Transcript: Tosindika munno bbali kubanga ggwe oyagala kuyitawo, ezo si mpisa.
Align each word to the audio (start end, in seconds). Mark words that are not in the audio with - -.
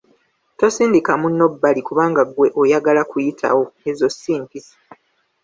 Tosindika 0.59 1.11
munno 1.21 1.45
bbali 1.53 1.81
kubanga 1.87 2.21
ggwe 2.29 2.47
oyagala 2.61 3.01
kuyitawo, 3.09 3.63
ezo 3.89 4.07
si 4.19 4.33
mpisa. 4.43 4.75